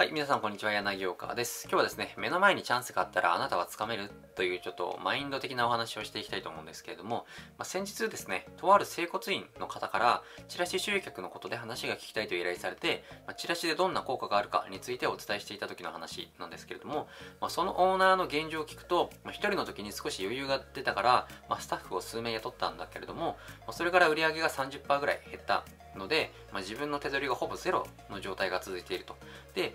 [0.00, 1.64] はい、皆さんこんにちは、柳岡です。
[1.64, 7.26] 今日はですね、目の前にチャンスがあったらあなたはつかめるというちょっとマインド的なお話をしていきたいと思うんですけれども、
[7.58, 17.06] まあ、先日ですね、とある整骨院の方からチラシ集客のことで話が聞きたいと依頼されて、まあ、チラシでどんな効果があるかについてお伝えしていた時の話なんですけれども、
[17.38, 23.36] まあ、そのオーナーの現状を聞くと、ま、1人の時に少し余裕が出たから、ま、スタッフを数名雇ったんだけれども、
[23.66, 25.62] ま、それから売り上げが30%ぐらい減った
[25.94, 29.14] ので、ま、自分の手取りがほぼゼロの状態が続いていると。
[29.54, 29.74] で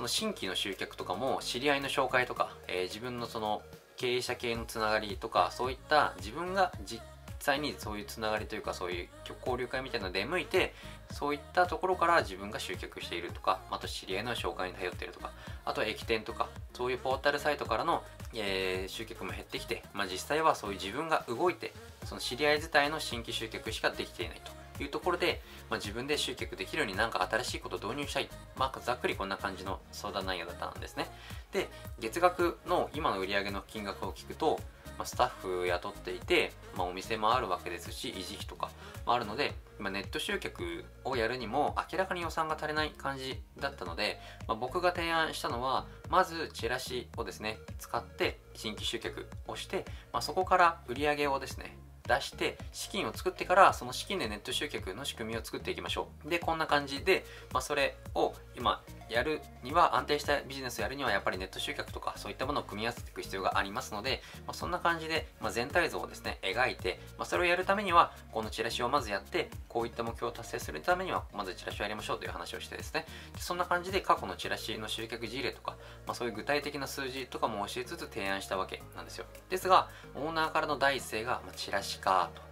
[0.00, 3.60] その新規の集客とかも知り合いの紹介とか、えー、自分のその
[3.98, 7.02] 経営者系のつながりとかそういった自分が実
[7.38, 9.08] 際にそういうつながりというかそういう
[9.40, 10.72] 交流会みたいなの出向いて
[11.12, 15.32] そういったところから自分が集客しているとかあと知り合いの紹介に頼っているとか
[15.66, 18.02] あと駅店とかそういうポータルサイトからの、
[18.34, 21.74] えー、集客も減ってきて、まあ、実際はそういう自分が動いて
[22.06, 24.59] その知り合い自体の新規集客しかできていないと。
[24.82, 28.28] いうところで、まあ、自分で集客できるようになんか新しいことを導入したい。
[28.56, 31.06] まあ、ざっくりこんな感じの相談内容だったんですね。
[31.52, 34.60] で、月額の今の売上の金額を聞くと、
[35.00, 38.70] まあ、スタッフ雇っていて、まあ、お店もあるわけですし、維持費とか
[39.06, 51.78] もあるので、まあ、ネット集客をやるにも明らかに予算が足りない感じだったので、まあ、僕が提案したのは、まずチラシをですね、使って新規集客をして、まあ、そこから売り上げをですね、
[52.10, 56.28] 出して資金を作ってからその資金でネット集客の仕組みを作っていきましょう。
[56.28, 82.50] でこんな感じで、まあ、それを今やるには安定したビジネスをやるにはやっぱりネット集客とかそういったものを組み合わせていく必要がありますので、まあ、そんな感じで、まあ、全体像をですね描いて、まあ、それをやるためにはこのチラシをまずやってこういった目標を達成するためにはまずチラシをやりましょうという話をしてですねでそんな感じで過去のチラシの集客事例とか、まあ、そういう具体的な数字とかも教えつつ提案したわけなんですよですがオーナーからの第一声が、まチラシかと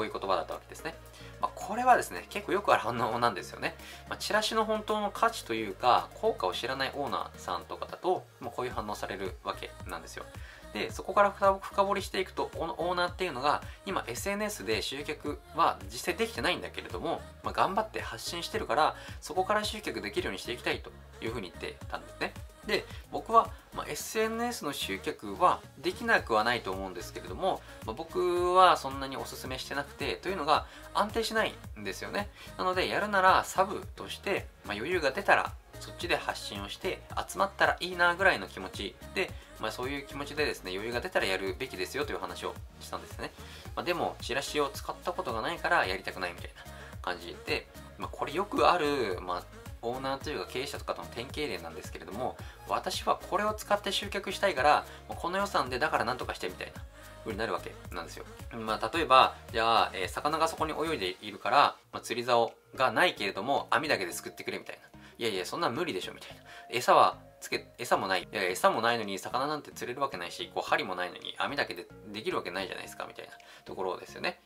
[0.00, 0.94] こういう言葉だったわけですね。
[1.40, 3.74] まあ、これはですね、結構よくある反応なんですよね。
[4.08, 10.24] まあ、チラシの本当の価値というか、効果を知らないオーナーさんとかだと、もうこういう反応されるわけなんですよ。
[10.72, 22.32] で、そこから深掘りしていくと、オーナーっていうのが、今 SNS で集客は実際できてないんだけれども、まあ、頑張って発信してるから、そこから集客できるようにしていきたいというふうに言ってたんですね。
[22.70, 32.28] で僕は、まあ、SNS の集客はできなくはないと思うんですけれども、まあ、僕はそんなにおすすめしてなくてというのが安定しないんですよね。
[32.56, 39.30] なのでやるならサブとして、まあ、余裕が出たらそっちで発信をして集まったらいいなぐらいの気持ちで、
[39.60, 43.32] まあ、そういう気持ちでですね余裕が出たらやるべきですよという話をしたんですね、
[43.74, 46.70] まあ、でもチラシを使ったことがないからやりたくないみたいな
[47.00, 47.66] 感じで、
[47.98, 49.42] まあ、これよくある、まあ、
[49.82, 52.36] オーナーというか経営者とかとの典型例なんですけれども
[52.68, 56.82] 私はこれを使って集客したいからこの予算でだから何とかしてみたいな
[57.20, 58.24] 風になるわけなんですよ。
[58.58, 64.88] まあ、例えば、じゃあ、えー、魚がそこに泳いでいるから、まあ、釣り竿がないけれども、網だけですくってくれみたいな。
[65.18, 66.42] いやいや、そんな無理でしょみたいな。
[66.70, 68.22] 餌はつけ、餌もない。
[68.22, 73.32] いや餌もないのに魚なんて釣れるわけないし、こう針もないのに網だけでできるわけないじゃないですか、みたいな
[73.64, 74.40] ところですよね。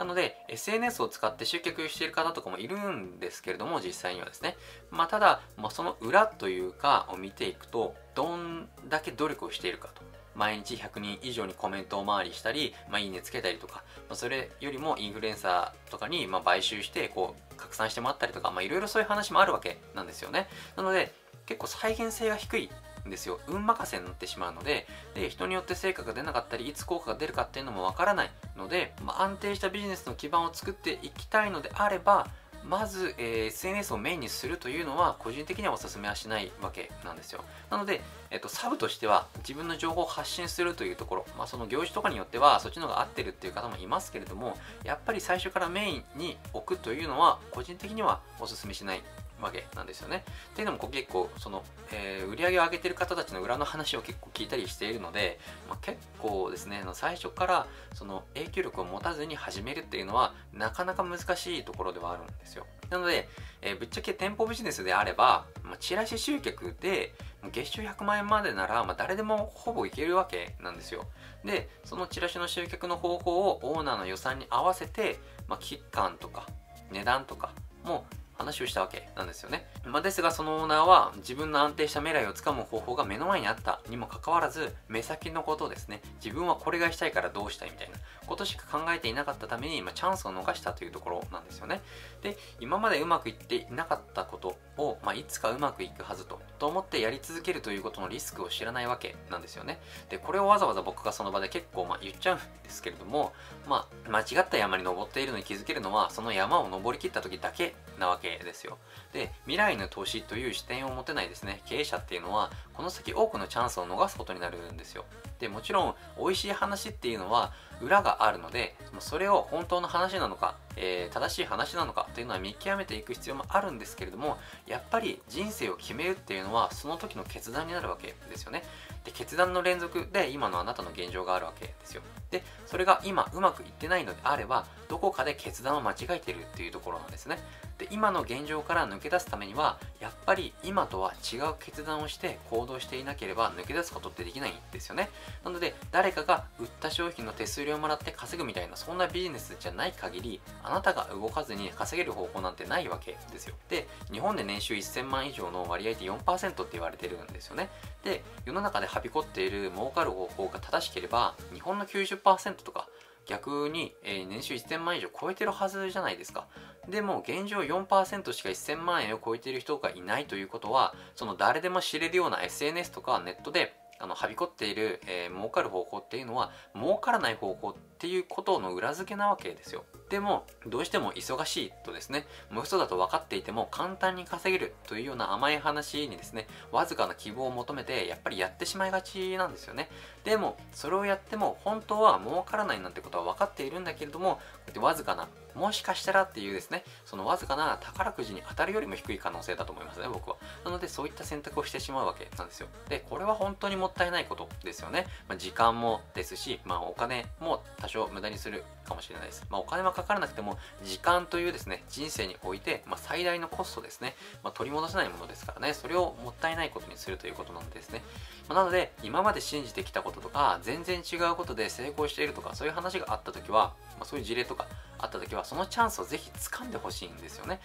[0.00, 4.56] なので、SNS を使って集客している方とかもいるんですけれども、実際にはですね。
[4.90, 10.00] まあ、ただ、まあ、その裏というかを見ていくと、どんだけ努力をしているかと。
[10.34, 20.48] 毎日100人以上にコメントを回りしたり、まあ、いいねつけたりとか、まあ、それよりもインフルエンサーとかに、まあ、買収して、こう、拡散してもらったりとか、まあ、いろいろそういう話もあるわけなんですよね。
[20.76, 21.12] なので、
[21.44, 22.70] 結構再現性が低い
[23.06, 23.40] んですよ。
[23.46, 32.28] 運任せになってしまうのでで人によって成果が出なかったりいつ効果が出るかっていうのもわからないので、まあ、安定したビジネスの基盤を作っていきたいのであれば
[32.64, 37.42] まず、えー、SNS をメインにするというのは個人的にはお勧めはしないわけなんですよ。
[37.70, 49.02] なので、えっと、サブとしては自分の情報を発信するというところ、まあ、その業種とかによってはそっちの方が合ってるっていう方もいますけれどもやっぱり最初からメインに置くというのは個人的にはお勧めしない
[49.40, 50.24] わけなんですよね。
[50.52, 62.66] っていうのも結構その、えー、売り上げを上げてる方たちの裏の話を結構聞いたりしているので、まあ、結構ですね最初からその影響力を持たずに始めるっていうのはなかなか難しいところではあるんですよ。
[62.90, 63.28] なので、
[63.62, 67.14] えー、ぶっちゃけ店舗ビジネスであれば、まあ、チラシ集客で
[67.52, 71.06] 月収100万円までなら、まあ、誰でもほぼいけるわけなんですよ。
[71.44, 75.18] で、そのチラシの集客の方法をオーナーの予算に合わせて、
[75.48, 76.46] まあ、期間とか
[76.90, 77.52] 値段とか
[77.84, 78.04] も
[78.40, 79.66] 話をしたわけなんですよね。
[79.84, 87.96] まあ、ですがそのオーナーは自分の安定した未来をつかむ方法が目の前にあったにもかかわらず目先のことをですね自分はこれがしたいからどうしたいみたいな
[88.26, 91.80] ことしか考えていなかったために、まあ、チャンスを逃したというところなんですよね。
[92.22, 99.80] で今までうまくいっていなかったことを、まあ、いつかうまくいくはずとと思ってやり続けるということのリスクを知らないわけなんですよね。
[100.08, 103.32] でこれをわざわざ僕がその場で結構まあ言っちゃうんですけれども、
[103.68, 108.78] まあ、間違った山に登っているのに気づけるのはその山を登りきった時だけなわけけですよ。
[109.12, 115.04] で、未来の投資という視点を持てないですね、経営者っていうのは、この先多くのチャンスを逃すことになるんですよ。
[115.40, 128.62] で、もちろん、美味しい話っていうのは裏があるので、それを本当の話なのか、えー、正しい話なのかというのは見極めていく必要もあるんですけれども、やっぱり人生を決めるっていうのは、その時の決断になるわけですよね。
[129.04, 132.02] で、決断の連続で今のあなたの現状があるわけですよ。
[132.30, 137.38] で、それが今うまくいってないのであれば、どこかで決断を間違えてるっていうところなんですね。
[137.78, 145.08] で、今の現状から抜け出すためには、やっぱり今とは違う決断をして行動していなければ抜け出すことってできないんですよね。
[145.44, 153.54] なので、誰かが売った商品の手数料をもらって稼ぐみたいな、そんなビジネスじゃない限り、あなたが動かずに稼げる方法なんてないわけですよ。
[153.68, 157.70] で、日本で年収1000万以上の割合って4%って言われてるんですよね。
[158.04, 162.88] で、世の中ではびこっている儲かる方法が正しければ、日本の90%とか、
[163.26, 166.48] 逆に、え、年収1000万以上超えてるはずじゃないですか。
[166.88, 179.84] でも現状4%しか1000万円を超えてる人がいないということは、その誰でも知れるような SNS とかネットであの、はびこっている、えー、儲かる方法っていうのは、儲からない方法っていうことの裏付けなわけですよ。
[180.08, 189.90] でも、どうしても忙しいとですね、もう嘘だと分かっていても簡単に稼げるというような甘い話にですね、わずかな希望を求めて、やっぱりやってしまいがちなんですよね。
[190.24, 200.36] でも、それをやっても、本当は儲からないなんてことは分かっているんだけれども、こうやってわずかな、もしかしたらっていうですね、そのわずかな宝くじに当たるよりも低い可能性だと思いますね、僕は。
[200.64, 202.68] なので、そういった選択をしてしまうわけなんですよ。
[202.88, 205.06] で、これは本当にもったいないことですよね。
[205.28, 209.46] まあ、時間もですし、まあ、お金も多少無駄にするかもしれないです。
[209.50, 218.02] まあ、お金はかからなくても、時間というですね、人生において、まあ、最大のコストですね、まあ、取り戻せないものですからね、それをもったいないことにするということなんですね。
[218.48, 224.66] まあ、なので、今まで信じてきたこととか、全然違うことで成功しているとか、そういう話があった時は、まあ、そういう事例とか
[225.02, 227.60] あった時は、そのチャンスをぜひ掴んでほしいんですよね。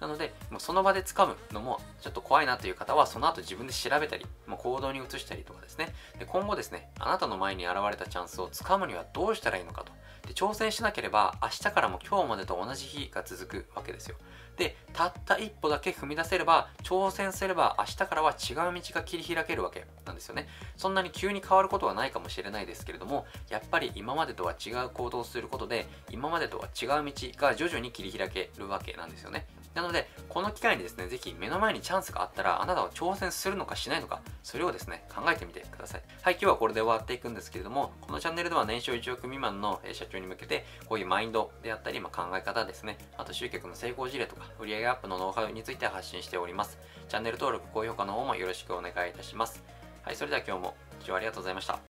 [0.00, 5.94] なので、もうその場で掴むのもちょっと怖いなという方は、その後自分で調べたり、もう行動に移したりとかですね。
[6.18, 9.92] で今後ですね、あなたの前に現れたチャンスを掴むにはどうしたらいいのかと。
[10.26, 14.16] で挑戦しなければ明日からも今日までと同じ日が続くわけですよ。
[14.58, 20.48] で、たった一歩だけ踏み出せれば、挑戦すれば明日からは違う道が切り開けるわけなんですよね。
[20.76, 29.46] そんなに急に変わることはないかもしれないですけれども、やっぱり今までとは違う行動をすることで、今までとは違う道が徐々に切り開けるわけなんですよね。
[29.78, 36.02] なので、この機会にですね、ぜひ目の前にチャンスがあったら、あなたは挑戦するのかしないのか、それをですね、考えてみてください。
[36.20, 46.76] はい、今日はこれで終わっていくんですけれども、このチャンネルでは年商1億未満の社長に向けて、こういうマインドであったり、まあ、考え方ですね、あと集客の成功事例とか、売上アップのノウハウについて発信しております。
[47.08, 49.62] チャンネル登録、高評価の方もよろしくお願いいたします。
[50.02, 51.78] はい、それでは今日もご視聴ありがとうございました。